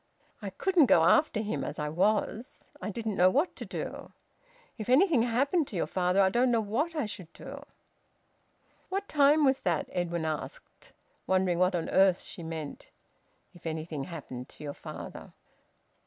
I 0.41 0.49
couldn't 0.49 0.87
go 0.87 1.03
after 1.03 1.41
him, 1.41 1.63
as 1.63 1.77
I 1.77 1.87
was. 1.87 2.69
I 2.81 2.89
didn't 2.89 3.17
know 3.17 3.29
what 3.29 3.55
to 3.57 3.65
do. 3.65 4.11
If 4.75 4.89
anything 4.89 5.21
happened 5.21 5.67
to 5.67 5.75
your 5.75 5.85
father, 5.85 6.19
I 6.23 6.29
don't 6.29 6.49
know 6.49 6.59
what 6.59 6.95
I 6.95 7.05
should 7.05 7.31
do." 7.33 7.61
"What 8.89 9.07
time 9.07 9.45
was 9.45 9.59
that?" 9.59 9.87
Edwin 9.91 10.25
asked, 10.25 10.91
wondering 11.27 11.59
what 11.59 11.75
on 11.75 11.87
earth 11.89 12.23
she 12.23 12.41
meant 12.41 12.89
"if 13.53 13.67
anything 13.67 14.05
happened 14.05 14.49
to 14.49 14.63
your 14.63 14.73
father!" 14.73 15.33